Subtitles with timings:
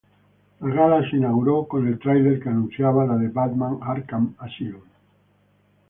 [0.61, 4.81] La gala se inauguró con el trailer que anunciaba la de "Batman Arkham Asylum".